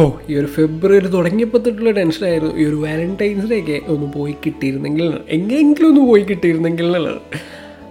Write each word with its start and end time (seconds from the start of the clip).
ഓ 0.00 0.02
ഈ 0.30 0.34
ഒരു 0.36 0.46
ഫെബ്രുവരി 0.46 1.06
തുടങ്ങിയപ്പോൾ 1.06 1.58
തൊട്ടുള്ള 1.58 1.90
ടെൻഷനായിരുന്നു. 1.90 2.54
ഈ 2.60 2.64
ഒരു 2.64 2.76
വാലന്റൈൻസ് 2.76 3.46
ഡേ 3.50 3.58
ഒക്കെ 3.60 3.82
ഒന്ന് 3.88 4.12
പോയി 4.12 4.34
കിട്ടിയിരുന്നെങ്കിൽ. 4.44 5.06
എങ്ങനെയെങ്കിലും 5.28 5.88
ഒന്ന് 5.88 6.00
പോയി 6.00 6.22
കിട്ടിയിരുന്നെങ്കിൽ 6.22 6.86
എന്നുള്ളത്. 6.86 7.20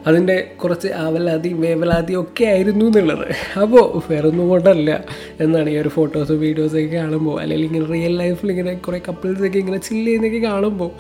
അതിന്റെ 0.08 0.36
കുറച്ച് 0.64 0.88
ആവലാതി 0.88 1.54
വേവലാതി 1.54 2.16
ഒക്കെ 2.16 2.46
ആയിരുന്നു 2.46 2.86
എന്നുള്ളത്. 2.86 3.28
അപ്പോൾ 3.62 4.04
വേറെ 4.10 4.28
ഒന്നും 4.28 4.50
കൊണ്ടല്ല. 4.50 5.04
എന്നാണ് 5.40 5.70
ഈ 5.70 5.78
ഒരു 5.78 5.90
ഫോട്ടോസും 5.90 6.40
വീഡിയോസൊക്കെ 6.40 6.96
കാണുമ്പോൾ 6.96 7.42
അല്ലെങ്കിൽ 7.42 7.66
ഇങ്ങനെ 7.66 7.86
റിയൽ 7.86 8.18
ലൈഫിൽ 8.18 8.52
ഇങ്ങനെ 8.52 8.74
കുറേ 8.74 9.00
കപ്പിൾസൊക്കെ 9.08 9.60
ഇങ്ങനെ 9.60 9.78
ചില്ല് 9.78 10.06
ചെയ്യുന്നതൊക്കെ 10.06 10.42
കാണുമ്പോൾ 10.48 10.92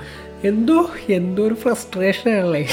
എന്തോ 0.43 0.89
എന്തോ 1.09 1.43
ഒരു 1.43 1.53
ഫ്രസ്ട്രേഷനാണല്ലേ 1.53 2.63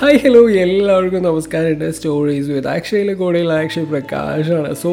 ഹായ് 0.00 0.18
ഹലോ 0.18 0.50
എല്ലാവർക്കും 0.50 1.22
നമസ്കാരമുണ്ട് 1.22 1.90
സ്റ്റോറീസ് 1.90 2.50
വിത്ത് 2.50 2.68
അക്ഷയിലെ 2.68 3.14
കൂടെയുള്ള 3.14 3.54
അക്ഷയ് 3.54 3.84
പ്രകാശാണ് 3.84 4.74
സോ 4.74 4.92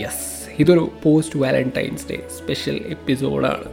യെസ് 0.00 0.29
ഇതൊരു 0.60 0.90
പോസ്റ്റ് 1.02 1.38
വാലന്റൈൻസ് 1.38 2.04
ഡേ 2.10 2.18
സ്പെഷ്യൽ 2.38 2.80
എപ്പിസോഡാണ്. 2.88 3.64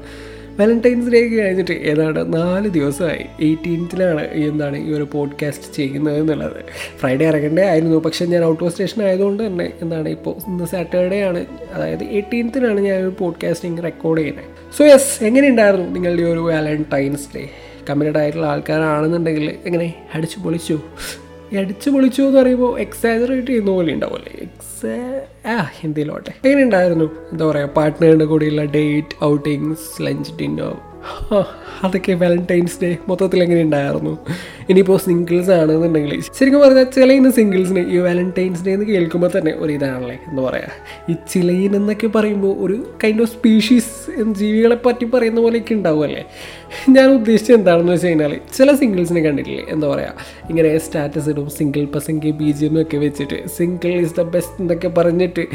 വാലന്റൈൻസ് 0.59 1.09
ഡേ 1.09 1.27
കഴിഞ്ഞിട്ട് 1.27 1.71
ഏതാണ്ട് 1.71 2.33
നാല് 2.33 2.69
ദിവസമായി 2.69 3.25
എയ്റ്റീൻത്തിനാണ് 3.41 4.21
എന്താണ് 4.21 4.77
ഈ 4.77 4.93
ഒരു 4.93 5.07
പോഡ്കാസ്റ്റ് 5.13 5.75
ചെയ്യുന്നത് 5.75 6.19
എന്നുള്ളത്. 6.19 6.63
ഫ്രൈഡേ 6.99 7.25
ഇറങ്ങേണ്ടേ 7.25 7.63
ആയിരുന്നു 7.65 7.97
പക്ഷേ 7.97 8.25
ഞാൻ 8.25 8.43
ഔട്ട് 8.45 8.63
ഓഫ് 8.63 8.71
സ്റ്റേഷൻ 8.71 9.03
ആയതുകൊണ്ട് 9.03 9.47
തന്നെ 9.47 9.73
എന്താണ് 9.81 10.09
ഇപ്പോൾ 10.09 10.35
ഇന്ന് 10.47 10.65
സാറ്റർഡേ 10.65 11.21
ആണ്. 11.21 11.45
അതായത് 11.73 12.03
എയ്റ്റീൻത്തിനാണ് 12.03 12.79
ഞാൻ 12.79 13.01
ഒരു 13.01 13.13
പോഡ്കാസ്റ്റിംഗ് 13.19 13.83
റെക്കോർഡ് 13.83 14.19
ചെയ്യുന്നത്. 14.19 14.45
സോ 14.77 14.85
യെസ് 14.85 15.23
എങ്ങനെയുണ്ടായിരുന്നു 15.23 15.91
നിങ്ങളുടെ 15.91 16.21
ഈ 16.21 16.25
ഒരു 16.25 16.39
വാലന്റൈൻസ് 16.39 17.27
ഡേ 17.35 17.49
കമ്മിറ്റഡ് 17.89 18.17
ആയിട്ടുള്ള 18.17 18.47
ആൾക്കാരാണെന്നുണ്ടെങ്കിൽ 18.47 19.55
എങ്ങനെ 19.65 19.93
അടിച്ചു 20.15 20.39
പൊളിച്ചു 20.39 20.79
അടിച്ചു 21.55 21.89
പൊളിച്ചു 21.89 22.21
എന്ന് 22.21 22.39
പറയുമ്പോൾ 22.39 22.79
എക്സാജറേറ്റ് 22.79 23.47
ചെയ്യുന്ന 23.47 23.71
പോലെ 23.71 23.93
ഉണ്ടാവുമല്ലേ? 23.93 24.31
എക്സാ 24.41 24.95
ആ 25.45 25.69
എന്തെങ്കിലും 25.83 26.15
ആട്ടെ 26.15 26.31
എങ്ങനെ 26.43 26.63
ഉണ്ടായിരുന്നു 26.63 27.07
എന്താ 27.31 27.45
പറയുക 27.45 27.65
പാർട്ട്ണറിന്റെ 27.67 28.25
കൂടെയുള്ള 28.25 28.63
ഡേറ്റ് 28.63 29.23
ഔട്ടിങ്സ് 29.23 30.01
ലഞ്ച് 30.01 30.31
ഡിന്നർ 30.41 30.73
അതൊക്കെ 31.83 32.13
വാലന്റൈൻസ് 32.13 32.77
ഡേ 32.81 32.97
മൊത്തത്തിൽ 33.09 33.43
എങ്ങനെ 33.43 33.61
ഉണ്ടായിരുന്നു? 33.61 34.13
ഇനിയിപ്പോൾ 34.69 34.97
സിംഗിൾസ് 34.97 35.51
ആണെന്നുണ്ടെങ്കിൽ 35.51 36.21
ശരിക്കും 36.37 36.61
പറഞ്ഞാൽ 36.61 36.83
ചിലയിന് 36.83 37.29
സിംഗിൾസിന് 37.29 37.81
ഈ 37.93 37.97
വാലന്റൈൻസ് 37.97 38.63
ഡേ 38.65 38.71
എന്ന് 38.73 38.85
കേൾക്കുമ്പോൾ 38.85 39.31
തന്നെ 39.37 39.53
ഒരു 39.57 39.71
ഇതാണല്ലേ 39.71 40.17
എന്ന് 40.29 40.41
പറയുക 40.41 40.71
ഈ 41.11 41.15
ചിലയിൻ 41.33 41.75
എന്നൊക്കെ 41.75 42.07
പറയുമ്പോൾ 42.07 42.53
ഒരു 42.65 42.77
കൈൻഡ് 43.03 43.21
ഓഫ് 43.21 43.31
സ്പീഷീസ് 43.31 43.91
ജീവികളെ 44.31 44.75
പറ്റി 44.85 45.05
പറയുന്ന 45.05 45.39
പോലെയൊക്കെ 45.41 45.73
ഉണ്ടാവുമല്ലേ? 45.73 46.23
ഞാൻ 46.89 47.07
ഉദ്ദേശിച്ചത് 47.09 47.55
എന്താണെന്ന് 47.55 47.91
വെച്ച് 47.91 48.07
കഴിഞ്ഞാൽ 48.07 48.39
ചില 48.57 48.75
സിംഗിൾസിനെ 48.75 49.21
കണ്ടിട്ടില്ലേ? 49.21 49.65
എന്താ 49.69 49.87
പറയുക 49.87 50.15
ഇങ്ങനെ 50.49 50.77
സ്റ്റാറ്റസ് 50.77 51.29
ഇടും 51.29 51.49
സിംഗിൾ 51.49 51.85
പസംഗി 51.95 52.31
ബി 52.31 52.51
ജി 52.51 52.65
എമ്മൊക്കെ 52.65 52.97
വെച്ചിട്ട് 52.97 53.39
സിംഗിൾ 53.57 53.93
ഈസ് 54.05 54.15
ദ 54.19 54.25
ബെസ്റ്റ് 54.35 54.61
എന്നൊക്കെ 54.61 54.87
പറഞ്ഞിട്ട് 54.87 55.45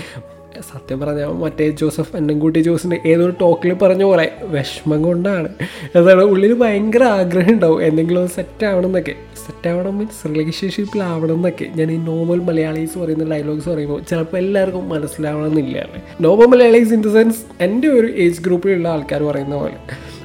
സത്യം 0.60 1.00
പറഞ്ഞാൽ 1.00 1.26
മറ്റേ 1.26 1.70
ജോസഫ് 1.70 2.16
അന്നൻകുട്ടി 2.16 2.58
ജോസിന്റെ 2.58 3.00
ഏതൊരു 3.06 3.34
ടോക്കിൽ 3.40 3.72
പറഞ്ഞ 3.72 4.02
പോലെ 4.02 4.32
വിഷമം 4.42 5.02
കൊണ്ടാണ്. 5.02 5.48
അതാണ് 5.96 6.22
ഉള്ളിൽ 6.22 6.54
ഭയങ്കര 6.54 7.04
ആഗ്രഹം 7.04 7.52
ഉണ്ടാവും. 7.52 7.84
എന്തെങ്കിലും 7.84 8.28
സെറ്റ് 8.28 8.66
ആവണം 8.66 8.86
എന്നൊക്കെ 8.86 9.14
സെറ്റ് 9.46 9.68
ആവണം 9.68 9.98
മീൻസ് 9.98 10.28
റിലേഷൻഷിപ്പിലാവണം 10.28 11.34
എന്നൊക്കെ 11.34 11.64
ഞാൻ 11.76 11.92
ഈ 11.92 11.96
നോർമൽ 11.96 12.40
മലയാളീസ് 12.40 12.98
പറയുന്ന 12.98 13.24
ഡയലോഗ്സ് 13.24 13.68
പറയുമ്പോൾ 13.68 14.00
ചിലപ്പോൾ 14.00 14.36
എല്ലാവർക്കും 14.36 14.88
മനസ്സിലാവണം 14.88 15.46
എന്നില്ല 15.46 15.88
normal 16.20 16.46
Malayalis 16.46 16.92
in 16.92 17.02
the 17.02 17.12
sense 17.12 17.38
എന്റെ 17.60 17.88
ഒരു 17.88 18.06
ഏജ് 18.06 18.42
ഗ്രൂപ്പിലുള്ള 18.42 18.88
ആൾക്കാർ 18.88 19.22
പറയുന്ന 19.22 19.56
പോലെ. 19.56 19.74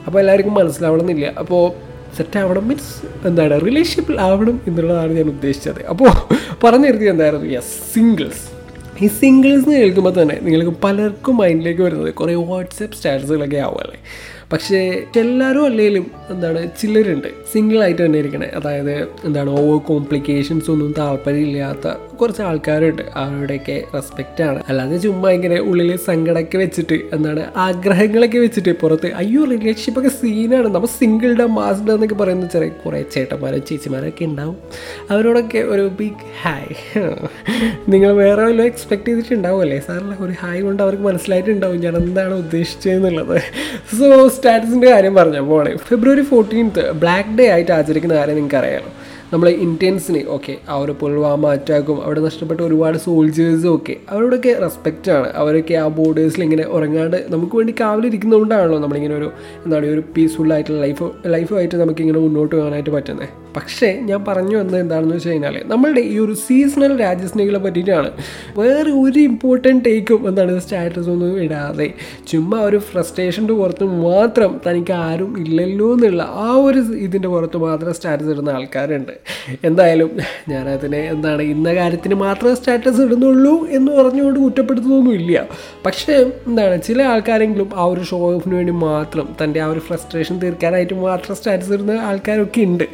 അപ്പോൾ 0.08 0.20
എല്ലാവർക്കും 0.20 0.54
മനസ്സിലാവണം 0.54 1.02
എന്നില്ല 1.02 1.34
അപ്പോൾ 1.40 1.72
സെറ്റ് 2.18 2.40
ആവണം 2.40 2.68
മീൻസ് 2.68 3.28
എന്താണ്? 3.28 3.62
റിലേഷൻഷിപ്പിൽ 3.62 4.22
ആവണം 4.22 4.62
എന്നുള്ളതാണ് 4.68 5.14
ഞാൻ 5.14 5.28
ഉദ്ദേശിച്ചത്. 5.28 5.86
അപ്പോൾ 5.86 6.10
പറഞ്ഞു 6.64 6.88
നിർത്തി 6.88 7.06
എന്തായിരുന്നു? 7.06 7.46
യെസ് 7.46 7.94
സിംഗിൾസ് 7.96 8.57
ഈ 9.02 9.08
സിംഗിൾസ് 9.08 9.70
കേൾക്കുമ്പോൾ 9.70 10.14
തന്നെ 10.22 10.36
നിങ്ങൾക്ക് 10.44 10.74
പലർക്കും 10.84 11.38
മൈൻഡിലേക്ക് 11.38 11.82
വരുന്നത് 11.82 12.14
കുറേ 12.14 12.34
വാട്സപ്പ് 12.50 12.96
സ്റ്റാറ്റസുകളൊക്കെ 12.96 13.58
ആവുമല്ലേ? 13.58 14.00
പക്ഷേ 14.54 15.04
എല്ലാവരും 15.20 15.66
അല്ലെങ്കിലും 15.66 16.12
എന്താണ് 16.30 16.68
ചിലരുണ്ട് 16.82 17.28
സിംഗിളായിട്ട് 17.54 18.06
തന്നെ 18.06 18.20
ഇരിക്കണേ. 18.20 18.48
അതായത് 18.56 19.08
എന്താണ് 19.26 19.50
ഓവർ 19.50 19.78
കോംപ്ലിക്കേഷൻസ് 19.78 20.72
ഒന്നും 20.72 20.96
താല്പര്യമില്ലാത്ത 20.98 21.88
കുറച്ച് 22.18 22.42
ആൾക്കാരുണ്ട്. 22.42 23.02
അവരുടെയൊക്കെ 23.16 23.84
റെസ്പെക്റ്റ് 23.96 24.44
ആണ്. 24.44 24.64
അല്ലാതെ 24.70 24.98
ചുമ്മാ 24.98 25.32
ഇങ്ങനെ 25.32 25.60
ഉള്ളിൽ 25.60 25.96
സങ്കടമൊക്കെ 25.96 26.58
വെച്ചിട്ട് 26.58 26.94
എന്താണ് 27.14 27.44
ആഗ്രഹങ്ങളൊക്കെ 27.56 28.38
വെച്ചിട്ട് 28.38 28.72
പുറത്ത് 28.72 29.14
അയ്യോ 29.14 29.44
റിലേഷൻഷിപ്പ് 29.46 30.00
ഒക്കെ 30.00 30.10
സീനാണ് 30.10 30.68
നമ്മൾ 30.68 30.88
സിംഗിൾഡ 30.88 31.42
മാസ്ഡ് 31.42 31.92
എന്നൊക്കെ 31.92 32.16
പറയുന്ന 32.16 32.48
ചെറിയ 32.48 32.68
കുറേ 32.68 33.06
ചേട്ടന്മാരും 33.14 33.66
ചേച്ചിമാരൊക്കെ 33.70 34.26
ഉണ്ടാവും. 34.26 34.58
അവരോടൊക്കെ 35.10 35.58
ഒരു 35.58 35.92
ബിഗ് 36.00 36.26
ഹായ് 36.42 36.76
നിങ്ങൾ 37.90 38.12
വേറെ 38.12 38.44
വല്ലതും 38.44 38.66
എക്സ്പെക്ട് 38.66 39.06
ചെയ്തിട്ടുണ്ടാവും 39.06 39.62
അല്ലേ 39.62 39.80
സാറിന് 39.80 40.16
ഒരു 40.20 40.32
ഹായ് 40.42 40.62
കൊണ്ട് 40.62 40.84
അവർക്ക് 40.84 41.04
മനസ്സിലായിട്ടുണ്ടാവും 41.04 41.80
ഞാൻ 41.80 41.98
എന്താണ് 41.98 42.34
ഉദ്ദേശിച്ചതെന്നുള്ളത് 42.34 43.42
സോ 44.00 44.28
സ്റ്റാറ്റസിന്റെ 44.38 44.88
കാര്യം 44.92 45.16
പറഞ്ഞപ്പോൾ 45.16 45.68
ഫെബ്രുവരി 45.88 46.24
ഫോർട്ടീൻത്ത് 46.24 46.84
ബ്ലാക്ക് 47.00 47.36
ഡേ 47.36 47.48
ആയിട്ട് 47.50 47.72
ആചരിക്കുന്ന 47.72 48.16
കാര്യം 48.16 48.36
നിങ്ങൾക്ക് 48.36 48.58
അറിയാമല്ലോ 48.58 48.94
നമ്മൾ 49.34 49.48
ഇന്ത്യൻസിന് 49.64 50.22
ഓക്കെ 50.28 50.54
ആ 50.70 50.76
ഒരു 50.76 50.92
പുൽവാമ 51.00 51.48
അറ്റാക്കും 51.48 51.98
അവിടെ 52.04 52.20
നഷ്ടപ്പെട്ട 52.20 52.62
ഒരുപാട് 52.62 52.98
സോൾജേഴ്സും 52.98 53.76
ഒക്കെ 53.76 53.96
അവരോടൊക്കെ 54.10 54.54
റെസ്പെക്റ്റ് 54.62 55.12
ആണ്. 55.12 55.28
അവരൊക്കെ 55.36 55.76
ആ 55.76 55.88
ബോർഡേഴ്സിൽ 55.98 56.44
ഇങ്ങനെ 56.44 56.66
ഉറങ്ങാണ്ട് 56.70 57.18
നമുക്ക് 57.30 57.56
വേണ്ടി 57.56 57.76
കാവലിരിക്കുന്നതുകൊണ്ടാണല്ലോ 57.80 58.80
നമ്മളിങ്ങനെ 58.80 59.16
ഒരു 59.16 59.30
എന്താണ് 59.66 59.88
ഒരു 59.88 60.04
പീസ്ഫുള്ളായിട്ടുള്ള 60.16 60.80
ലൈഫ് 60.82 61.08
ലൈഫുമായിട്ട് 61.28 61.76
നമുക്കിങ്ങനെ 61.76 62.20
മുന്നോട്ട് 62.20 62.56
പോകാനായിട്ട് 62.56 62.90
പറ്റുന്നത് 62.90 63.28
പക്ഷേ 63.58 63.90
ഞാൻ 64.10 64.22
പറഞ്ഞു 64.28 64.56
വന്നത് 64.60 64.80
എന്താണെന്ന് 64.84 65.16
വെച്ച് 65.18 65.30
കഴിഞ്ഞാൽ 65.32 65.56
നമ്മളുടെ 65.74 66.02
ഈ 66.14 66.16
ഒരു 66.26 66.36
സീസണൽ 66.46 66.94
രാജ്യസ്നേഹികളെ 67.06 67.62
പറ്റിയിട്ടാണ്. 67.66 68.10
വേറെ 68.60 68.92
ഒരു 69.04 69.20
ഇമ്പോർട്ടന്റ് 69.30 69.84
ടേക്കും 69.88 70.22
എന്താണ് 70.30 70.60
സ്റ്റാറ്റസ് 70.66 71.10
ഒന്നും 71.14 71.40
ഇടാതെ 71.46 71.88
ചുമ്മാ 72.32 72.60
ഒരു 72.70 72.80
ഫ്രസ്ട്രേഷന്റെ 72.90 73.56
പുറത്ത് 73.60 73.86
മാത്രം 74.08 74.52
തനിക്ക് 74.66 74.96
ആരും 75.08 75.32
ഇല്ലല്ലോ 75.44 75.88
എന്നുള്ള 75.96 76.24
ആ 76.46 76.50
ഒരു 76.68 76.82
ഇതിന്റെ 77.06 77.30
പുറത്ത് 77.34 77.58
മാത്രം 77.66 77.94
സ്റ്റാറ്റസ് 78.00 78.32
ഇടുന്ന 78.34 78.56
ആൾക്കാരുണ്ട്. 78.58 79.14
എന്തായാലും 79.70 80.12
ഞാനതിനെ 80.54 81.02
എന്താണ് 81.14 81.44
ഇന്ന 81.54 81.70
കാര്യത്തിന് 81.80 82.18
മാത്രമേ 82.26 82.56
സ്റ്റാറ്റസ് 82.62 83.02
ഇടുന്നുള്ളൂ 83.08 83.56
എന്ന് 83.78 83.92
പറഞ്ഞുകൊണ്ട് 84.00 84.40
കുറ്റപ്പെടുത്തുന്നൊന്നുമില്ല 84.46 85.46
പക്ഷേ 85.86 86.16
എന്താണ് 86.50 86.76
ചില 86.88 87.00
ആൾക്കാരെങ്കിലും 87.14 87.70
ആ 87.82 87.86
ഒരു 87.94 88.04
ഷോ 88.10 88.20
ഓഫിന് 88.32 88.56
വേണ്ടി 88.60 88.76
മാത്രം 88.88 89.28
തന്റെ 89.42 89.62
ആ 89.66 89.70
ഒരു 89.74 89.84
ഫ്രസ്ട്രേഷൻ 89.88 90.36
തീർക്കാനായിട്ട് 90.44 90.98
മാത്രം 91.08 91.36
സ്റ്റാറ്റസ് 91.40 91.74
ഇടുന്ന 91.78 91.96
ആൾക്കാരൊക്കെ 92.10 92.62
ഉണ്ട്. 92.72 92.86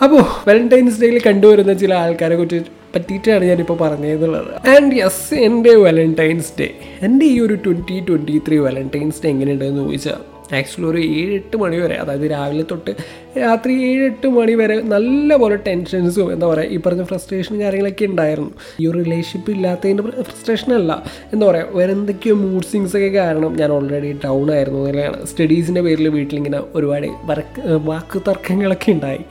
അപ്പോൾ 0.00 0.22
വാലന്റൈൻസ് 0.48 1.00
ഡേയിൽ 1.00 1.18
കണ്ടുവരുന്ന 1.20 1.72
ചില 1.72 1.92
ആൾക്കാരെ 1.94 2.36
കുറിച്ച് 2.36 2.58
പറ്റിയിട്ടാണ് 2.94 3.44
ഞാനിപ്പോൾ 3.44 3.76
പറഞ്ഞതെന്നുള്ളത് 3.78 4.50
ആൻഡ് 4.68 4.94
യെസ് 4.96 5.34
എന്റെ 5.40 5.72
വാലന്റൈൻസ് 5.76 6.52
ഡേ 6.58 6.68
എന്റെ 7.02 7.26
ഈ 7.26 7.36
ഒരു 7.40 7.54
twenty 7.64 7.98
twenty 8.08 8.36
three 8.48 8.58
Valentine's 8.58 9.20
Day 9.24 9.30
എങ്ങനെയുണ്ടെന്ന് 9.30 9.84
ചോദിച്ചാൽ 9.84 10.22
ആക്ച്വലി 10.52 10.90
ഒരു 10.90 10.98
ഏഴ് 10.98 11.34
എട്ട് 11.34 11.56
മണി 11.56 11.76
വരെ 11.76 11.94
അതായത് 11.94 12.30
രാവിലെ 12.30 12.64
തൊട്ട് 12.70 12.90
രാത്രി 13.38 13.82
ഏഴ് 13.82 14.04
എട്ട് 14.04 14.26
മണി 14.26 14.54
വരെ 14.54 14.80
നല്ല 14.80 15.36
പോലെ 15.36 15.56
ടെൻഷൻസും 15.56 16.32
എന്താ 16.32 16.46
പറയുക 16.46 16.70
ഈ 16.70 16.76
പറഞ്ഞ 16.76 17.02
ഫ്രസ്ട്രേഷനും 17.02 17.60
കാര്യങ്ങളൊക്കെ 17.60 18.04
ഉണ്ടായിരുന്നു. 18.04 18.50
ഈ 18.80 18.86
ഒരു 18.86 18.98
റിലേഷൻഷിപ്പ് 18.98 19.50
ഇല്ലാത്തതിന്റെ 19.50 20.02
ഫ്രസ്ട്രേഷൻ 20.02 20.72
അല്ല. 20.72 21.04
എന്താ 21.32 21.46
പറയുക 21.46 21.76
വേറെ 21.76 21.92
എന്തൊക്കെയോ 21.92 22.34
മൂഡ് 22.34 22.64
സിങ്സ് 22.64 22.96
ഒക്കെ 22.96 23.08
കാരണം 23.08 23.56
ഞാൻ 23.56 23.72
ഓൾറെഡി 23.72 24.12
ഡൗൺ 24.24 24.50
ആയിരുന്നു 24.50 24.78
എന്നുള്ളതാണ്. 24.78 25.26
സ്റ്റഡീസിന്റെ 25.26 25.80
പേരിൽ 25.80 26.08
വീട്ടിലിങ്ങനെ 26.08 26.60
ഒരുപാട് 26.74 27.06
വർക്ക് 27.24 27.60
വാക്ക് 27.84 28.18
തർക്കങ്ങളൊക്കെ 28.28 28.92
ഉണ്ടായി. 28.92 29.24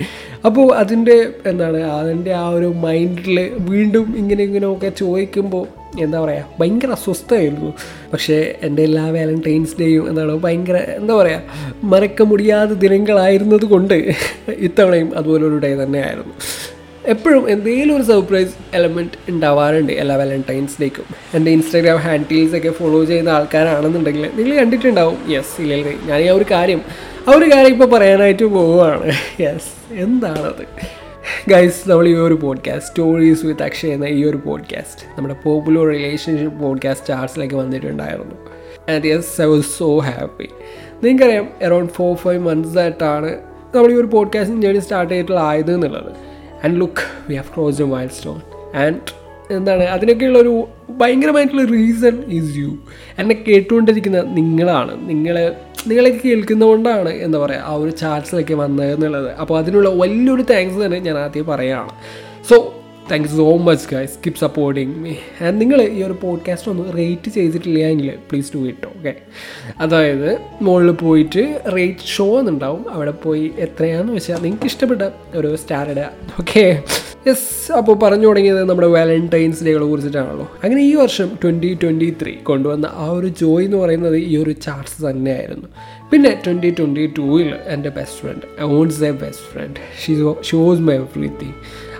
അപ്പോൾ 0.46 0.76
അതിന്റെ 0.76 1.28
എന്താണ് 1.46 1.84
അതിന്റെ 1.84 2.34
ആ 2.34 2.50
ഒരു 2.50 2.66
മൈൻഡിൽ 2.66 3.52
വീണ്ടും 3.60 4.18
ഇങ്ങനെ 4.18 4.44
ഇങ്ങനെയൊക്കെ 4.44 4.90
ചോദിക്കുമ്പോൾ 4.90 5.66
എന്താ 6.00 6.22
പറയുക 6.22 6.46
ഭയങ്കര 6.60 6.92
അസ്വസ്ഥമായിരുന്നു 6.92 7.74
പക്ഷേ 8.12 8.56
എന്റെ 8.62 8.84
എല്ലാ 8.84 9.06
വാലന്റൈൻസ് 9.10 9.76
ഡേയും 9.80 10.10
എന്താണ് 10.10 10.32
ഭയങ്കര 10.32 10.76
എന്താ 10.76 11.14
പറയുക 11.14 11.42
മറക്ക 11.84 12.22
മുടിയാത്ത 12.22 12.72
ദിനങ്ങളായിരുന്നത് 12.72 13.66
കൊണ്ട് 13.66 13.94
ഇത്തവണയും 14.48 15.18
അതുപോലൊരു 15.18 15.58
ഡേ 15.58 15.76
തന്നെയായിരുന്നു. 15.76 16.34
എപ്പോഴും 17.06 17.50
എന്തെങ്കിലും 17.50 17.96
ഒരു 17.96 18.04
സർപ്രൈസ് 18.04 18.54
എലമെന്റ് 18.74 19.32
ഉണ്ടാവാറുണ്ട് 19.32 19.94
എല്ലാ 19.94 20.16
വാലന്റൈൻസ് 20.16 20.82
ഡേക്കും 20.82 21.06
എന്റെ 21.36 21.52
ഇൻസ്റ്റാഗ്രാം 21.52 21.98
ഹാൻഡിൽസ് 21.98 22.56
ഒക്കെ 22.56 22.72
ഫോളോ 22.72 23.06
ചെയ്യുന്ന 23.06 23.30
ആൾക്കാരാണെന്നുണ്ടെങ്കിൽ 23.30 24.30
നിങ്ങൾ 24.36 24.56
കണ്ടിട്ടുണ്ടാവും 24.58 25.18
യെസ് 25.30 25.62
ഇല്ലെങ്കിൽ 25.62 25.96
ഞാൻ 26.08 26.20
ഈ 26.22 26.30
ഒരു 26.30 26.46
കാര്യം 26.52 26.82
ആ 27.28 27.32
ഒരു 27.32 27.52
കാര്യം 27.54 27.72
ഇപ്പോൾ 27.72 27.98
പറയാനായിട്ട് 27.98 28.44
പോവുകയാണ്. 28.44 29.14
യെസ് 29.40 29.72
എന്താണത്? 29.92 30.66
ഗൈസ് 31.50 31.90
നമ്മൾ 31.90 32.08
ഈ 32.08 32.14
ഒരു 32.14 32.34
പോഡ്കാസ്റ്റ് 32.34 32.88
സ്റ്റോറീസ് 32.88 33.46
വിത്ത് 33.46 33.64
അക്ഷയ് 33.64 33.92
എന്ന 33.92 34.06
ഈ 34.06 34.24
ഒരു 34.24 34.38
പോഡ്കാസ്റ്റ് 34.46 35.18
നമ്മുടെ 35.18 35.36
പോപ്പുലർ 35.44 35.88
റിലേഷൻഷിപ്പ് 35.88 36.60
പോഡ്കാസ്റ്റ് 36.60 37.08
ചാർട്സിലേക്ക് 37.08 37.56
വന്നിട്ടുണ്ടായിരുന്നു. 37.56 38.36
And 38.94 39.06
yes 39.06 39.42
I 39.42 39.46
was 39.46 39.78
so 39.78 40.00
happy 40.00 40.50
നിങ്ങൾക്കറിയാം 41.04 41.50
അറൗണ്ട് 41.64 41.94
ഫോർ 41.94 42.16
ഫൈവ് 42.16 42.40
മന്ത്സ് 42.40 42.80
ആയിട്ടാണ് 42.80 43.36
നമ്മൾ 43.76 43.92
ഈ 43.92 43.96
ഒരു 43.96 44.08
പോഡ്കാസ്റ്റിംഗ് 44.08 44.62
ജേണി 44.62 44.80
സ്റ്റാർട്ട് 44.80 45.14
ചെയ്തിട്ടുള്ള 45.14 45.40
ആയത് 45.40 45.74
എന്നുള്ളത്. 45.74 46.12
And 46.64 46.82
look 46.82 47.30
we 47.30 47.36
have 47.36 47.56
cross 47.56 47.82
a 47.82 47.86
milestone 48.08 48.42
and 48.76 49.26
എന്താണ് 49.54 49.84
അതിനൊക്കെയുള്ള 49.84 50.40
ഒരു 50.40 50.68
ഭയങ്കരമായിട്ടുള്ള 50.90 51.66
റീസൺ 51.66 52.24
ഈസ് 52.28 52.58
യു 52.58 52.78
എന്നെ 53.20 53.44
കേട്ടുകൊണ്ടിരിക്കുന്ന 53.48 54.22
നിങ്ങളാണ്. 54.22 55.10
നിങ്ങൾ 55.10 55.56
നിങ്ങളൊക്കെ 55.88 56.28
കേൾക്കുന്നതുകൊണ്ടാണ് 56.28 57.10
എന്താ 57.10 57.40
പറയുക 57.40 57.62
ആ 57.66 57.74
ഒരു 57.76 57.90
ചാൻസിലൊക്കെ 57.92 58.54
വന്നത് 58.54 58.94
എന്നുള്ളത്. 58.94 59.32
അപ്പോൾ 59.32 59.58
അതിനുള്ള 59.58 59.90
വലിയൊരു 59.90 60.42
താങ്ക്സ് 60.50 60.86
തന്നെ 60.86 61.00
ഞാൻ 61.00 61.18
ആദ്യം 61.18 61.46
പറയുകയാണ് 61.46 61.92
so 62.50 62.56
thank 63.12 63.26
you 63.30 63.36
so 63.36 63.58
much 63.58 63.96
guys 63.96 64.16
keep 64.26 64.36
supporting 64.36 64.94
me 64.96 65.14
and 65.42 65.62
നിങ്ങൾ 65.62 65.82
ഈ 65.82 66.04
ഒരു 66.04 66.14
പോഡ്കാസ്റ്റ് 66.22 66.72
ഒന്ന് 66.72 66.98
റേറ്റ് 66.98 67.30
ചെയ്തിട്ടില്ല 67.30 67.80
എങ്കിൽ 67.88 68.12
പ്ലീസ് 68.32 68.54
ടു 68.54 68.58
ഇറ്റ് 68.58 68.88
ഓക്കെ 68.98 69.14
അതായത് 69.80 70.30
മുകളിൽ 70.62 70.92
പോയിട്ട് 70.92 71.44
റേറ്റ് 71.76 72.08
ഷോ 72.08 72.40
എന്നുണ്ടാവും. 72.40 72.86
അവിടെ 72.90 73.12
പോയി 73.12 73.54
എത്രയാണെന്ന് 73.58 74.14
വെച്ചാൽ 74.14 74.42
നിങ്ങൾക്ക് 74.42 74.66
ഇഷ്ടപ്പെട്ട 74.66 75.04
ഒരു 75.36 75.56
സ്റ്റാർ 75.56 75.92
ഇടുക 75.92 76.10
ഓക്കെ 76.40 76.66
യെസ് 77.28 77.72
അപ്പോൾ 77.72 77.96
പറഞ്ഞു 77.96 78.28
തുടങ്ങിയത് 78.28 78.64
നമ്മുടെ 78.64 78.88
വാലന്റൈൻസ് 78.88 79.64
ഡേകളെ 79.64 79.86
കുറിച്ചിട്ടാണല്ലോ. 79.86 80.52
അങ്ങനെ 80.64 80.82
ഈ 80.82 80.96
വർഷം 80.96 81.38
ട്വന്റി 81.44 81.78
ട്വന്റി 81.84 82.16
ത്രീ 82.22 82.34
കൊണ്ടുവന്ന 82.36 82.86
ആ 82.94 83.06
ഒരു 83.06 83.28
ജോയ് 83.28 83.66
എന്ന് 83.66 83.78
പറയുന്നത് 83.78 84.18
ഈ 84.18 84.38
ഒരു 84.38 84.52
ചാർട്സ് 84.52 85.06
തന്നെയായിരുന്നു. 85.06 85.68
പിന്നെ 86.12 86.42
ട്വന്റി 86.46 86.70
ട്വന്റി 86.80 87.14
ടൂവിൽ 87.18 87.54
എന്റെ 87.66 87.90
best 87.90 88.20
friend 88.20 88.62
won't 88.62 89.06
a 89.06 89.12
best 89.12 89.44
friend 89.54 89.80
she 90.04 90.16
shows 90.42 90.80
my 90.80 90.94
everything 90.94 91.54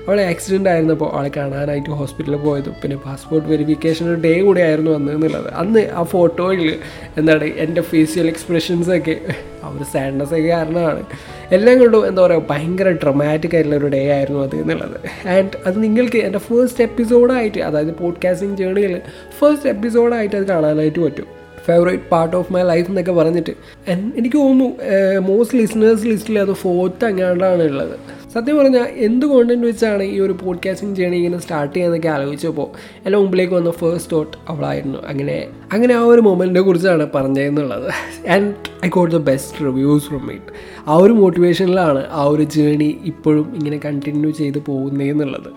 അവളെ 0.08 0.24
ആക്സിഡന്റ് 0.24 0.70
ആയിരുന്നപ്പോൾ 0.70 1.12
അവളെ 1.12 1.32
കാണാനായിട്ട് 1.38 1.90
ഹോസ്പിറ്റലിൽ 1.90 2.38
പോയത്. 2.38 2.70
പിന്നെ 2.70 2.98
പാസ്പോർട്ട് 2.98 3.50
വെരിഫിക്കേഷൻ 3.50 4.22
ഡേ 4.22 4.42
കൂടെ 4.42 4.62
ആയിരുന്നു 4.62 4.92
അന്ന് 4.92 5.12
എന്നുള്ളത്. 5.12 5.54
അന്ന് 5.54 5.92
ആ 5.92 6.04
ഫോട്ടോയിൽ 6.04 6.80
എന്താണ് 7.18 7.44
എന്റെ 7.44 7.82
ഫേഷ്യൽ 7.82 8.28
എക്സ്പ്രഷൻസൊക്കെ 8.28 9.22
ആ 9.64 9.70
ഒരു 9.70 9.84
സാഡ്നെസ് 9.84 10.34
ഒക്കെ 10.34 10.48
കാരണമാണ്. 10.48 11.04
എല്ലാം 11.52 11.80
കൊണ്ടും 11.80 12.08
എന്താ 12.08 12.26
പറയുക 12.26 12.44
ഭയങ്കര 12.50 12.90
ഡ്രമാറ്റിക് 12.90 13.56
ആയിട്ടുള്ള 13.56 13.78
ഒരു 13.78 13.88
ഡേ 13.88 14.12
ആയിരുന്നു 14.12 14.42
അത് 14.42 14.56
എന്നുള്ളത്. 14.56 15.28
ആൻഡ് 15.28 15.52
അത് 15.66 15.84
നിങ്ങൾക്ക് 15.84 16.18
എന്റെ 16.18 16.40
ഫസ്റ്റ് 16.40 16.84
എപ്പിസോഡായിട്ട് 16.84 17.60
അതായത് 17.60 17.96
പോഡ്കാസ്റ്റിംഗ് 17.96 18.58
ജേണിയിൽ 18.58 19.02
ഫസ്റ്റ് 19.40 19.70
എപ്പിസോഡായിട്ട് 19.70 20.36
അത് 20.36 20.48
കാണാനായിട്ട് 20.48 21.00
പറ്റും. 21.00 21.26
Favourite 21.66 22.04
part 22.12 22.36
of 22.36 22.54
my 22.54 22.62
life 22.62 22.90
എന്നൊക്കെ 22.90 23.12
പറഞ്ഞിട്ട്. 23.12 23.54
എനിക്ക് 23.90 24.38
തോന്നുന്നു 24.38 25.20
മോസ്റ്റ് 25.20 25.58
ലിസണേഴ്സ് 25.58 26.06
ലിസ്റ്റിൽ 26.06 26.40
അത് 26.40 26.54
ഫോർത്ത് 26.54 27.06
അങ്ങാണ്ടാണ് 27.06 27.64
ഉള്ളത്. 27.64 27.96
സത്യം 28.34 28.58
പറഞ്ഞാൽ 28.58 28.84
എന്ത് 28.84 29.26
കോണ്ടന്റ് 29.26 29.68
വെച്ചാണ് 29.68 30.04
ഈ 30.04 30.20
ഒരു 30.20 30.34
പോഡ്കാസ്റ്റിംഗ് 30.34 30.96
ജേണി 30.96 31.16
ഇങ്ങനെ 31.16 31.38
സ്റ്റാർട്ട് 31.38 31.76
ചെയ്യാന്നൊക്കെ 31.76 32.08
ആലോചിച്ചപ്പോൾ 32.08 32.68
എന്റെ 33.06 33.18
മുമ്പിലേക്ക് 33.18 33.54
വന്ന 33.54 33.72
ഫസ്റ്റ് 33.72 34.12
തോട്ട് 34.12 34.38
അവളായിരുന്നു. 34.50 34.98
അങ്ങനെ 35.08 35.48
അങ്ങനെ 35.74 35.96
ആ 35.96 36.02
ഒരു 36.02 36.22
മൊമെന്റിനെ 36.22 36.62
കുറിച്ചാണ് 36.62 37.10
പറഞ്ഞതെന്നുള്ളത് 37.16 37.92
and 38.30 38.54
I 38.86 38.90
got 38.90 39.16
the 39.16 39.20
best 39.20 39.66
reviews 39.66 40.06
from 40.06 40.32
it 40.32 40.52
ആ 40.90 40.96
ഒരു 40.96 41.14
മോട്ടിവേഷനിലാണ് 41.14 42.08
ആ 42.12 42.24
ഒരു 42.24 42.44
ജേണി 42.44 43.00
ഇപ്പോഴും 43.06 43.56
ഇങ്ങനെ 43.56 43.78
കണ്ടിന്യൂ 43.78 44.32
ചെയ്ത് 44.32 44.60
പോകുന്നതെന്നുള്ളത് 44.60 45.50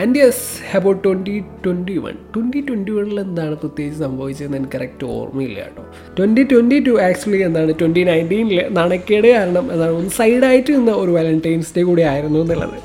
and 0.00 0.18
yes 0.18 0.76
about 0.76 1.04
twenty 1.04 1.42
twenty 1.64 1.98
one 1.98 2.12
twenty 2.34 2.60
twenty 2.60 2.90
വണ്ണിൽ 2.90 3.20
എന്താണ് 3.20 3.54
പ്രത്യേകിച്ച് 3.54 4.02
സംഭവിച്ചതെന്ന് 4.04 4.56
എനിക്ക് 4.56 4.72
കറക്റ്റ് 4.76 5.06
ഓർമ്മയില്ല 5.06 5.54
കേട്ടോ. 5.54 5.82
ട്വന്റി 6.18 6.42
ട്വന്റി 6.42 6.78
ടു 6.78 7.02
ആക്ച്വലി 7.02 7.42
എന്താണ് 7.42 7.74
ട്വന്റി 7.80 8.02
നയന്റീനിൽ 8.02 8.68
നാണക്കേട് 8.68 9.28
കാരണം 9.28 9.72
എന്താണ് 9.72 9.92
ഒന്ന് 9.92 10.10
സൈഡായിട്ട് 10.10 10.72
നിന്ന 10.72 10.90
ഒരു 10.90 11.10
വാലന്റൈൻസ് 11.10 11.74
ഡേ 11.76 11.82
കൂടി 11.82 12.02
ആയിരുന്നു 12.02 12.38
എന്നുള്ളത്. 12.38 12.78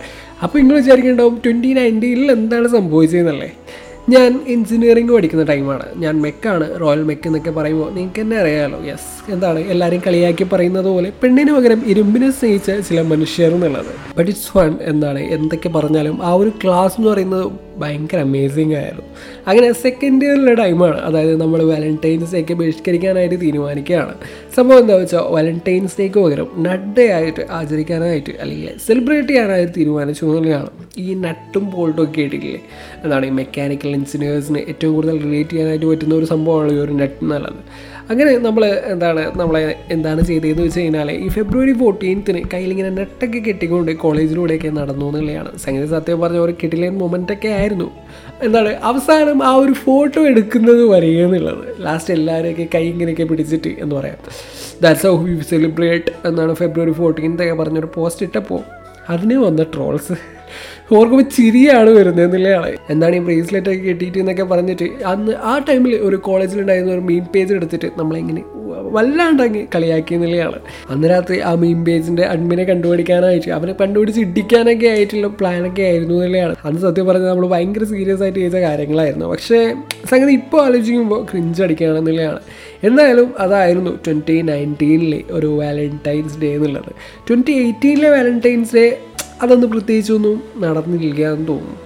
അപ്പോൾ 0.43 0.59
നിങ്ങൾ 0.59 0.75
വിചാരിക്കേണ്ടാവും 0.75 1.41
ട്വന്റി 1.45 1.67
നയന്റീനിൽ 1.67 2.31
എന്താണ് 2.31 2.67
സംഭവിച്ചതെന്നല്ലേ? 2.67 3.51
ഞാൻ 4.09 4.43
എഞ്ചിനീയറിംഗ് 4.47 5.13
പഠിക്കുന്ന 5.13 5.43
ടൈമാണ് 5.43 5.85
ഞാൻ 5.97 6.21
മെക്കാണ് 6.21 6.81
റോയൽ 6.81 7.03
മെക്ക് 7.03 7.27
എന്നൊക്കെ 7.27 7.51
പറയുമ്പോൾ 7.51 7.91
നിങ്ങൾക്ക് 7.91 8.19
എന്നെ 8.19 8.37
അറിയാമല്ലോ 8.37 8.83
യെസ് 8.83 9.31
എന്താണ്? 9.31 9.59
എല്ലാവരും 9.59 10.01
കളിയാക്കി 10.07 10.43
പറയുന്നത് 10.43 10.85
പോലെ 10.85 11.13
പെണ്ണിന് 11.23 11.51
പകരം 11.51 11.81
ഇരുമ്പിനെ 11.85 12.31
സ്നേഹിച്ച 12.31 12.71
ചില 12.89 13.01
മനുഷ്യർ 13.01 13.51
എന്നുള്ളത്. 13.51 14.17
ബട്ട് 14.17 14.31
ഇറ്റ്സ് 14.31 14.47
ഫൺ 14.47 14.77
എന്താണ്? 14.81 15.19
എന്തൊക്കെ 15.19 15.69
പറഞ്ഞാലും 15.69 16.23
ആ 16.23 16.33
ഒരു 16.33 16.49
ക്ലാസ് 16.63 16.95
എന്ന് 16.97 17.09
പറയുന്നത് 17.09 17.51
ഭയങ്കര 17.77 18.17
അമേസിങ് 18.17 18.73
ആയിരുന്നു. 18.75 19.05
അങ്ങനെ 19.47 19.71
സെക്കൻഡ് 19.71 20.25
ഇയറിലെ 20.25 20.53
ടൈമാണ് 20.53 20.99
അതായത് 20.99 21.41
നമ്മൾ 21.41 21.63
വാലന്റൈൻസ് 21.63 22.33
ഡേക്ക് 22.33 22.53
ബഹിഷ്കരിക്കാനായിട്ട് 22.53 23.41
തീരുമാനിക്കുകയാണ്. 23.41 24.13
സംഭവം 24.55 24.79
എന്താ 24.79 24.95
വെച്ചാൽ 24.95 25.19
വാലന്റൈൻസ് 25.19 25.95
ഡേക്ക് 25.99 26.19
പകരം 26.19 26.47
നട്ട് 26.57 26.95
ഡേ 26.97 27.07
ആയിട്ട് 27.07 27.47
ആചരിക്കാനായിട്ട് 27.51 28.33
അല്ലെങ്കിൽ 28.41 28.77
സെലിബ്രേറ്റ് 28.87 29.27
ചെയ്യാനായിട്ട് 29.27 29.73
തീരുമാനിച്ചു 29.77 30.25
എന്നുള്ളതാണ്. 30.25 30.69
ഈ 30.97 31.13
നട്ടും 31.13 31.71
ബോൾട്ടും 31.71 32.03
ഒക്കെ 32.03 32.19
ആയിട്ടില്ലേ? 32.19 32.61
എന്താണ് 33.03 33.25
ഈ 33.25 33.29
മെക്കാനിക്കൽ 33.29 33.89
എഞ്ചിനീയേഴ്സിന് 33.89 34.57
ഏറ്റവും 34.57 34.93
കൂടുതൽ 34.93 35.21
റിലേറ്റ് 35.21 35.49
ചെയ്യാനായിട്ട് 35.49 35.85
പറ്റുന്ന 35.85 36.15
ഒരു 36.15 36.25
സംഭവമാണ് 36.25 36.71
ഈ 36.71 36.77
ഒരു 36.77 36.91
നട്ട് 36.91 37.23
എന്നുള്ളത്. 37.23 37.90
അങ്ങനെ 38.11 38.37
നമ്മൾ 38.37 38.65
എന്താണ് 38.65 39.39
നമ്മളെ 39.39 39.75
എന്താണ് 39.91 40.21
ചെയ്തതെന്ന് 40.21 40.63
വെച്ച് 40.63 40.79
കഴിഞ്ഞാൽ 40.79 41.11
ഈ 41.11 41.27
ഫെബ്രുവരി 41.27 41.73
ഫോർട്ടീൻത്തിന് 41.73 42.41
കയ്യിലിങ്ങനെ 42.53 42.89
നെട്ടൊക്കെ 42.89 43.39
കെട്ടിക്കൊണ്ട് 43.39 43.91
കോളേജിലൂടെയൊക്കെ 43.91 44.67
നടന്നു 44.67 45.05
എന്നുള്ളതാണ്. 45.05 45.57
സംഗതി 45.57 45.85
സത്യം 45.85 46.19
പറഞ്ഞ 46.21 46.37
ഒരു 46.37 46.55
കിടിലൻ 46.63 46.97
മൊമെന്റ് 46.97 47.33
ഒക്കെ 47.33 47.47
ആയിരുന്നു. 47.47 47.91
എന്താണ് 48.43 48.75
അവസാനം 48.83 49.43
ആ 49.43 49.53
ഒരു 49.55 49.73
ഫോട്ടോ 49.73 50.21
എടുക്കുന്നത് 50.27 50.83
വരെ 50.83 51.07
എന്നുള്ളത്. 51.07 51.65
ലാസ്റ്റ് 51.79 52.13
എല്ലാവരെയൊക്കെ 52.13 52.67
കൈ 52.75 52.83
ഇങ്ങനെയൊക്കെ 52.89 53.23
പിടിച്ചിട്ട് 53.23 53.67
എന്ന് 53.79 53.95
പറയാം. 53.95 54.17
ദാറ്റ്സ് 54.81 55.07
ഹൗ 55.07 55.15
വി 55.17 55.41
സെലിബ്രേറ്റ് 55.41 56.27
എന്നാണ് 56.27 56.53
ഫെബ്രുവരി 56.53 56.91
ഫോർട്ടീൻത്തൊക്കെ 56.91 57.53
പറഞ്ഞൊരു 57.53 57.89
പോസ്റ്റ് 57.95 58.25
ഇട്ടപ്പോൾ 58.25 58.61
അതിന് 59.09 59.37
വന്ന 59.37 59.63
ട്രോൾസ് 59.63 60.13
ഓർക്കുമ്പോൾ 60.95 61.29
ചിരിയാണ് 61.37 61.89
വരുന്നത് 61.89 62.25
എന്നുള്ളതാണ്. 62.25 62.77
എന്താണ് 62.89 63.15
ഈ 63.15 63.19
ബ്രേസ്ലെറ്റ് 63.19 63.69
ഒക്കെ 63.69 63.79
കെട്ടിയിട്ട് 63.79 64.17
എന്നൊക്കെ 64.17 64.43
പറഞ്ഞിട്ട് 64.43 64.83
അന്ന് 65.05 65.31
ആ 65.31 65.57
ടൈമിൽ 65.57 65.95
ഒരു 65.95 66.15
കോളേജിലുണ്ടായിരുന്ന 66.15 66.91
ഒരു 66.91 67.01
മീൻ 67.01 67.25
പേജ് 67.35 67.53
എടുത്തിട്ട് 67.53 67.91
നമ്മളെങ്ങനെ 67.97 68.43
വല്ലാണ്ടങ്ങ് 68.95 69.67
കളിയാക്കി 69.75 70.13
എന്നുള്ളതാണ്. 70.13 70.59
അന്ന് 70.89 71.09
രാത്രി 71.09 71.39
ആ 71.39 71.53
മീൻ 71.53 71.85
പേജിന്റെ 71.85 72.23
അഡ്മിനെ 72.23 72.63
കണ്ടുപിടിക്കാനായിട്ട് 72.63 73.51
അവനെ 73.51 73.73
കണ്ടുപിടിച്ച് 73.81 74.21
ഇടിക്കാനൊക്കെ 74.21 74.87
ആയിട്ടുള്ള 74.87 75.27
പ്ലാനൊക്കെ 75.27 75.81
ആയിരുന്നു 75.81 76.13
എന്നുള്ളതാണ്. 76.13 76.55
അന്ന് 76.63 76.81
സത്യം 76.81 77.05
പറഞ്ഞാൽ 77.05 77.29
നമ്മൾ 77.29 77.47
ഭയങ്കര 77.47 77.83
സീരിയസ് 77.83 78.23
ആയിട്ട് 78.23 78.39
ചെയ്ത 78.39 78.53
കാര്യങ്ങളായിരുന്നു. 78.53 79.25
പക്ഷേ 79.25 79.73
സംഗതി 80.11 80.33
ഇപ്പോൾ 80.33 80.65
ആലോചിക്കുമ്പോൾ 80.65 81.25
ക്രിഞ്ച് 81.25 81.63
അടിക്കുകയാണെന്നുള്ളതാണ് 81.63 82.39
എന്തായാലും 82.83 83.33
അതായിരുന്നു 83.39 83.91
ട്വന്റി 84.07 84.41
നയന്റീനിലെ 84.41 85.21
ഒരു 85.31 85.47
വാലന്റൈൻസ് 85.47 86.37
ഡേ 86.41 86.55
എന്നുള്ളത്. 86.55 86.91
ട്വന്റി 87.29 87.51
എയ്റ്റീനിലെ 87.51 88.09
വാലന്റൈൻസ് 88.09 88.75
ഡേ 88.75 88.85
അതൊന്നും 89.41 89.71
പ്രത്യേകിച്ചൊന്നും 89.71 90.37
നടന്നില്ല 90.63 91.21
എന്ന് 91.33 91.47
തോന്നുന്നു. 91.47 91.77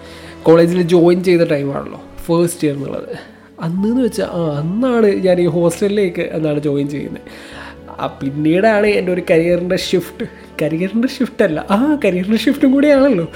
കോളേജിൽ 0.43 0.81
ജോയിൻ 0.81 1.23
ചെയ്ത 1.23 1.43
ടൈമാണല്ലോ 1.53 1.99
ഫേസ്റ്റ് 2.27 2.65
ഇയർ 2.67 2.75
എന്നുള്ളത്. 2.75 3.13
അന്ന് 3.65 3.87
എന്ന് 3.87 4.01
വെച്ചാൽ 4.05 4.29
ആ 4.37 4.41
അന്നാണ് 4.61 5.09
ഞാൻ 5.25 5.37
ഈ 5.41 5.45
ഹോസ്റ്റലിലേക്ക് 5.57 6.25
എന്നാണ് 6.37 6.59
ജോയിൻ 6.59 6.87
ചെയ്യുന്നത്. 6.89 7.21
പിന്നീടാണ് 8.21 8.87
എന്റെ 8.87 9.11
ഒരു 9.11 9.23
കരിയറിന്റെ 9.29 9.77
ഷിഫ്റ്റ് 9.89 10.25
കരിയറിന്റെ 10.61 11.07
ഷിഫ്റ്റ് 11.07 11.43
അല്ല. 11.43 11.65
ആ 11.71 11.97
കരിയറിന്റെ 12.05 12.37
ഷിഫ്റ്റും 12.37 12.71
കൂടിയാണല്ലോ. 12.71 13.27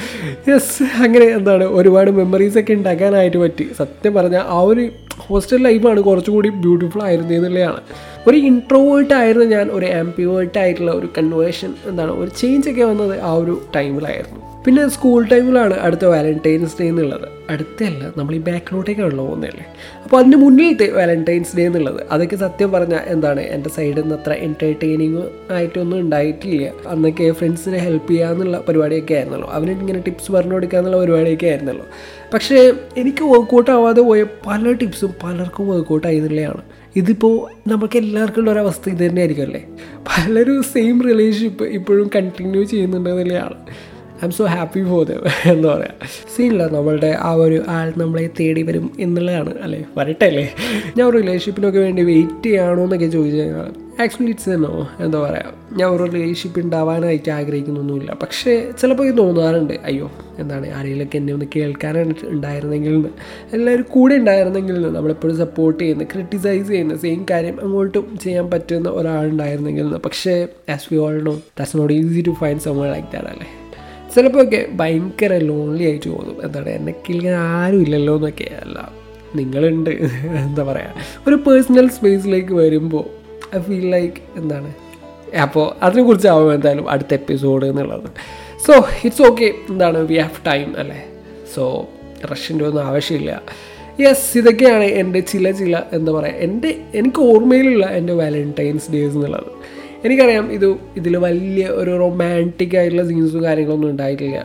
യെസ് 0.49 0.83
അങ്ങനെ 0.83 1.25
എന്താണ് 1.25 1.63
ഒരുപാട് 1.63 2.11
മെമ്മറീസൊക്കെ 2.11 2.73
ഉണ്ടാക്കാനായിട്ട് 2.73 3.37
പറ്റി. 3.37 3.69
സത്യം 3.77 4.13
പറഞ്ഞാൽ 4.13 4.41
ആ 4.41 4.59
ഒരു 4.59 4.89
ഹോസ്റ്റൽ 5.19 5.63
ലൈഫാണ് 5.63 6.01
കുറച്ചുകൂടി 6.01 6.49
ബ്യൂട്ടിഫുൾ 6.49 7.03
ആയിരുന്നു 7.03 7.33
എന്നുള്ളതാണ്. 7.33 7.81
ഒരു 8.27 8.37
ഇൻട്രോവേർട്ട് 8.37 9.13
ആയിരുന്നു 9.13 9.45
ഞാൻ 9.45 9.69
ഒരു 9.71 9.85
ആംപിവേർട്ട് 9.85 10.57
ആയിട്ടുള്ള 10.57 10.91
ഒരു 10.91 11.09
കൺവേർഷൻ 11.17 11.73
എന്താണ് 11.85 12.11
ഒരു 12.11 12.29
ചേഞ്ച് 12.37 12.69
വന്നത് 12.69 13.21
ആ 13.21 13.33
ഒരു 13.33 13.61
ടൈമിലായിരുന്നു 13.75 14.48
പിന്നെ 14.65 14.87
സ്കൂൾ 14.87 15.27
ടൈമിലാണ് 15.27 15.73
അടുത്ത 15.73 16.05
വാലന്റൈൻസ് 16.05 16.81
ഡേ 16.81 16.87
എന്നുള്ളത്. 16.87 17.27
അടുത്തല്ല 17.49 18.13
നമ്മൾ 18.17 18.35
ഈ 18.35 18.39
ബാക്കിലോട്ടേക്കാണല്ലോ 18.39 19.25
പോകുന്നതല്ലേ? 19.25 19.65
അപ്പോൾ 20.03 20.17
അതിന് 20.17 20.35
മുന്നിലത്തെ 20.35 20.91
വാലന്റൈൻസ് 20.91 21.57
ഡേ 21.57 21.65
എന്നുള്ളത്. 21.65 22.05
അതൊക്കെ 22.11 22.35
സത്യം 22.35 22.71
പറഞ്ഞാൽ 22.71 22.99
എന്താണ് 23.07 23.41
എന്റെ 23.41 23.69
സൈഡിൽ 23.69 24.01
നിന്ന് 24.01 24.15
അത്ര 24.15 24.31
എന്റർടൈനിങ് 24.31 25.23
ആയിട്ടൊന്നും 25.51 25.99
ഉണ്ടായിട്ടില്ല. 25.99 26.71
അന്നൊക്കെ 26.87 27.31
ഫ്രണ്ട്സിനെ 27.31 27.77
ഹെൽപ്പ് 27.77 28.11
ചെയ്യാന്നുള്ള 28.11 28.63
പരിപാടിയൊക്കെ 28.67 29.13
ആയിരുന്നല്ലോ. 29.13 29.49
അവനിട്ട് 29.51 29.81
ഇങ്ങനെ 29.81 29.99
ടിപ്സ് 29.99 30.31
പറഞ്ഞു 30.31 30.53
കൊടുക്കുക 30.53 30.77
എന്നുള്ള 30.77 30.97
പരിപാടിയൊക്കെ 30.97 31.45
ആയിരുന്നല്ലോ. 31.45 31.85
പക്ഷേ 32.33 32.73
എനിക്ക് 32.97 33.23
വർക്കൗട്ട് 33.23 33.71
ആവാതെ 33.71 34.01
പോയ 34.01 34.23
പല 34.23 34.71
ടിപ്സും 34.71 35.13
പലർക്കും 35.23 35.69
വർക്കൗട്ട് 35.69 36.07
ആയിരുന്നില്ലയാണ്. 36.07 36.61
ഇതിപ്പോൾ 36.95 37.69
നമുക്ക് 37.69 37.97
എല്ലാവർക്കും 37.97 38.41
ഉള്ള 38.41 38.51
ഒരവസ്ഥ 38.51 38.89
ഇത് 38.89 39.09
തന്നെയായിരിക്കും 39.09 39.43
അല്ലേ? 39.43 39.65
പലരും 40.09 40.63
സെയിം 40.63 41.01
റിലേഷൻഷിപ്പ് 41.01 41.63
ഇപ്പോഴും 41.63 42.09
continue 42.15 42.63
ചെയ്യുന്നുണ്ടെന്നുള്ളതാണ് 42.63 43.88
I'm 44.25 44.31
so 44.31 44.45
happy 44.45 44.83
for 44.83 45.05
them 45.05 45.49
എന്ന് 45.51 45.67
പറയാം. 45.67 45.95
സീനില്ല 46.35 46.67
നമ്മളുടെ 46.67 47.17
ആ 47.19 47.33
ഒരു 47.33 47.63
ആൾ 47.67 47.93
നമ്മളെ 47.97 48.29
തേടി 48.39 48.63
വരും 48.63 48.91
എന്നുള്ളതാണ് 48.99 49.53
അല്ലേ? 49.61 49.85
വരട്ടെ 49.97 50.25
അല്ലേ 50.25 50.55
ഞാൻ 50.97 51.07
ഒരു 51.07 51.17
റിലേഷൻഷിപ്പിനൊക്കെ 51.17 51.79
വേണ്ടി 51.79 52.01
വെയിറ്റ് 52.01 52.43
ചെയ്യണോ 52.43 52.83
എന്നൊക്കെ 52.83 53.05
ചോദിച്ചു 53.05 53.37
കഴിഞ്ഞാൽ 53.37 53.69
ആക്ച്വലി 54.03 54.29
ഇറ്റ്സ് 54.29 54.49
എന്നോ 54.49 54.89
എന്താ 54.99 55.19
പറയുക 55.19 55.77
ഞാൻ 55.77 55.89
ഒരു 55.89 56.03
റിലേഷൻഷിപ്പ് 56.03 56.59
ഉണ്ടാവാനായിട്ട് 56.59 57.29
ആഗ്രഹിക്കുന്നൊന്നുമില്ല. 57.29 58.17
പക്ഷേ 58.21 58.71
ചിലപ്പോൾ 58.81 59.07
ഇത് 59.07 59.17
തോന്നാറുണ്ട്. 59.17 59.73
അയ്യോ 59.85 60.11
എന്താണ് 60.39 60.71
ആരെങ്കിലുമൊക്കെ 60.71 61.17
എന്നെ 61.17 61.33
ഒന്ന് 61.33 61.45
കേൾക്കാനായിട്ട് 61.55 62.25
ഉണ്ടായിരുന്നെങ്കിൽ 62.25 62.93
എന്ന് 62.93 63.09
എല്ലാവരും 63.53 63.85
കൂടെ 63.89 64.15
ഉണ്ടായിരുന്നെങ്കിൽ 64.15 64.75
എന്ന് 64.75 64.89
നമ്മളെപ്പോഴും 64.89 65.37
സപ്പോർട്ട് 65.37 65.83
ചെയ്യുന്ന 65.83 66.03
ക്രിട്ടിസൈസ് 66.03 66.67
ചെയ്യുന്ന 66.67 66.95
സെയിം 66.97 67.25
കാര്യം 67.31 67.61
അങ്ങോട്ടും 67.63 68.17
ചെയ്യാൻ 68.17 68.51
പറ്റുന്ന 68.51 68.89
ഒരാളുണ്ടായിരുന്നെങ്കിൽ 68.89 69.81
എന്ന് 69.81 69.97
പക്ഷേ 69.97 70.47
as 70.69 70.93
we 70.93 70.99
all 70.99 71.23
know 71.23 71.31
that's 71.31 71.77
not 71.77 71.93
easy 71.93 72.21
to 72.21 72.35
find 72.39 72.59
someone 72.59 72.91
like 72.91 73.07
that 73.07 73.27
അല്ലേ? 73.27 73.58
ചിലപ്പോൾ 74.15 74.41
ഒക്കെ 74.43 74.61
ഭയങ്കര 74.79 75.33
ലോൺലി 75.49 75.83
ആയിട്ട് 75.83 76.07
തോന്നും. 76.09 76.37
എന്താണ് 76.45 76.69
എന്നെ 76.69 76.93
കിളിക്കാൻ 77.05 77.35
ആരും 77.35 77.81
ഇല്ലല്ലോ 77.85 78.15
എന്നൊക്കെ. 78.15 78.47
അല്ല 78.63 78.77
നിങ്ങളുണ്ട് 79.35 79.89
എന്താ 80.43 80.63
പറയുക 80.63 81.05
ഒരു 81.27 81.35
പേഴ്സണൽ 81.47 81.87
സ്പേസിലേക്ക് 81.97 82.53
വരുമ്പോൾ 82.53 83.05
ഐ 83.55 83.59
ഫീൽ 83.67 83.87
ലൈക്ക് 83.95 84.21
എന്താണ് 84.37 84.71
അപ്പോൾ 85.43 85.65
അതിനെക്കുറിച്ചാവും 85.85 86.53
എന്തായാലും 86.53 86.85
അടുത്ത 86.89 87.13
എപ്പിസോഡ് 87.13 87.65
എന്നുള്ളത്. 87.65 88.07
സോ 88.65 88.73
ഇറ്റ്സ് 89.05 89.21
ഓക്കെ 89.21 89.47
എന്താണ് 89.69 89.99
വി 90.11 90.17
ഹാവ് 90.17 90.39
ടൈം 90.47 90.69
അല്ലേ? 90.79 90.99
സോ 91.55 91.63
റഷ്യന്റെ 92.31 92.65
ഒന്നും 92.65 92.83
ആവശ്യമില്ല. 92.85 93.33
യെസ് 94.01 94.37
ഇതൊക്കെയാണ് 94.37 94.87
എന്റെ 95.01 95.19
ചില 95.19 95.51
ചില 95.51 95.77
എന്താ 95.93 96.11
പറയുക 96.11 96.43
എന്റെ 96.47 96.69
എനിക്ക് 96.95 97.21
ഓർമ്മയിലുള്ള 97.31 97.85
എന്റെ 97.99 98.13
വാലന്റൈൻസ് 98.13 98.91
ഡേയ്സ് 98.91 99.15
എന്നുള്ളത്. 99.15 99.51
എനിക്കറിയാം 100.05 100.51
ഇത് 100.51 100.65
ഇതിൽ 100.97 101.17
വലിയ 101.17 101.65
ഒരു 101.67 101.91
റൊമാന്റിക് 101.97 102.77
ആയിട്ടുള്ള 102.77 103.03
സീൻസും 103.07 103.43
കാര്യങ്ങളൊന്നും 103.43 103.89
ഉണ്ടായിട്ടില്ല. 103.89 104.39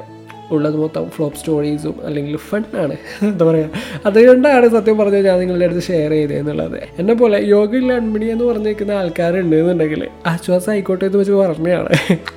ഉള്ളത് 0.53 0.77
മൊത്തം 0.77 1.05
ഫ്ലോപ്പ് 1.11 1.39
സ്റ്റോറീസും 1.39 1.95
അല്ലെങ്കിൽ 2.07 2.37
ഫണ്ണാണ് 2.37 2.97
എന്താ 3.23 3.45
പറയുക 3.45 3.71
അതുകൊണ്ടാണ് 4.07 4.67
സത്യം 4.69 4.99
പറഞ്ഞാൽ 4.99 5.23
ഞാൻ 5.25 5.39
നിങ്ങളുടെ 5.41 5.65
അടുത്ത് 5.65 5.83
ഷെയർ 5.83 6.11
ചെയ്തതെന്നുള്ളത് 6.11 6.81
എന്നെ 6.99 7.15
പോലെ 7.15 7.39
യോഗയിൽ 7.45 7.93
അൺമണി 7.93 8.27
എന്ന് 8.27 8.45
പറഞ്ഞിരിക്കുന്ന 8.45 8.93
ആൾക്കാരുണ്ട് 8.93 9.57
എന്നുണ്ടെങ്കിൽ 9.57 10.03
ആശ്വാസം 10.27 10.73
ആയിക്കോട്ടെ 10.73 11.05
എന്ന് 11.07 11.19
വെച്ച് 11.19 11.33
പറഞ്ഞതാണ്. 11.33 11.91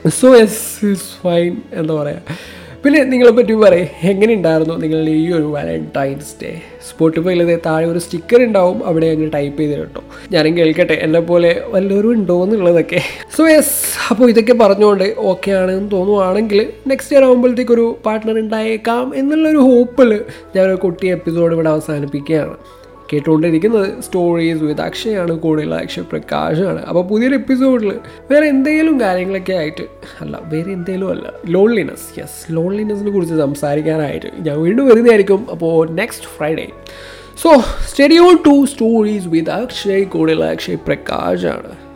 സോ 0.10 0.36
എസ് 0.36 0.86
ഇസ് 0.86 1.10
ഫൈൻ 1.24 1.58
എന്താ 1.74 1.94
പറയുക 1.94 2.22
പിന്നെ 2.84 3.00
നിങ്ങളെ 3.04 3.32
പറ്റി 3.32 3.54
പറയും 3.54 3.88
എങ്ങനെ 4.10 4.32
ഉണ്ടായിരുന്നു 4.34 4.76
നിങ്ങളുടെ 4.82 5.14
ഈ 5.22 5.24
ഒരു 5.32 5.48
വാലന്റൈൻസ് 5.56 6.34
ഡേ 6.42 6.52
സ്പോട്ടിഫൈയിൽ 6.88 7.42
താഴെ 7.66 7.86
ഒരു 7.92 8.00
സ്റ്റിക്കർ 8.00 8.40
ഉണ്ടാവും 8.48 8.78
അവിടെ 8.88 9.08
അങ്ങ് 9.14 9.28
ടൈപ്പ് 9.34 9.60
ചെയ്ത് 9.62 9.76
കേട്ടോ 9.80 10.02
ഞാനും 10.32 10.54
കേൾക്കട്ടെ 10.58 10.96
എന്നെ 11.06 11.20
പോലെ 11.20 11.52
വല്ലവരും 11.74 12.12
ഉണ്ടോ 12.12 12.38
എന്നുള്ളതൊക്കെ. 12.44 13.02
സോ 13.38 13.44
യെസ് 13.50 13.76
അപ്പോൾ 14.12 14.30
ഇതൊക്കെ 14.30 14.56
പറഞ്ഞുകൊണ്ട് 14.64 15.08
ഓക്കെ 15.32 15.52
ആണെന്ന് 15.52 15.92
തോന്നുവാണെങ്കിൽ 15.92 16.62
നെക്സ്റ്റ് 16.88 17.16
ഇയർ 17.16 17.26
ആകുമ്പോഴത്തേക്ക് 17.28 17.72
ഒരു 17.72 17.88
പാർട്ട്ണർ 18.06 18.38
ഉണ്ടായേക്കാം 18.40 19.06
എന്നുള്ളൊരു 19.16 19.64
ഹോപ്പിൽ 19.70 20.12
ഞാനൊരു 20.56 20.80
കുട്ടി 20.88 21.08
എപ്പിസോഡ് 21.18 21.54
ഇവിടെ 21.54 21.70
അവസാനിപ്പിക്കുകയാണ്. 21.70 22.58
കേട്ടുകൊണ്ടിരിക്കുന്നത് 23.14 24.02
സ്റ്റോറീസ് 24.02 24.64
വിത്ത് 24.64 24.82
അക്ഷയാണ് 24.82 25.40
കൂടെയുള്ള 25.40 25.76
അക്ഷയ 25.76 26.02
പ്രകാശാണ്. 26.02 26.86
അപ്പോൾ 26.86 27.04
പുതിയൊരു 27.04 27.36
എപ്പിസോഡിൽ 27.36 27.94
വേറെ 28.32 28.48
എന്തെങ്കിലും 28.48 29.00
കാര്യങ്ങളൊക്കെ 29.02 29.54
ആയിട്ട് 29.54 29.86
അല്ല 30.22 30.40
വേറെ 30.44 30.72
എന്തെങ്കിലും 30.72 31.10
അല്ല 31.10 31.34
ലോൺലിനെസ് 31.46 32.20
യെസ് 32.20 32.40
ലോൺലിനെസ്സിനെ 32.52 33.12
കുറിച്ച് 33.12 33.36
സംസാരിക്കാനായിട്ട് 33.36 34.32
ഞാൻ 34.40 34.62
വീണ്ടും 34.62 34.88
വരുന്നതായിരിക്കും. 34.88 35.48
അപ്പോൾ 35.52 35.90
next 35.90 36.26
Friday 36.38 36.68
so 37.44 37.50
studio 37.90 38.32
to 38.48 38.66
stories 38.66 39.28
with 39.28 39.50
Akshay 39.50 40.06
കൂടെയുള്ള 40.06 40.46
അക്ഷയ് 40.46 40.78
പ്രകാശാണ്. 40.88 41.87